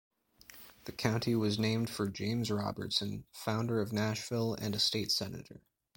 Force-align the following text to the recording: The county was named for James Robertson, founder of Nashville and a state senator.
The 0.85 0.91
county 0.93 1.35
was 1.35 1.59
named 1.59 1.87
for 1.91 2.09
James 2.09 2.49
Robertson, 2.49 3.25
founder 3.31 3.79
of 3.81 3.93
Nashville 3.93 4.55
and 4.55 4.73
a 4.73 4.79
state 4.79 5.11
senator. 5.11 5.61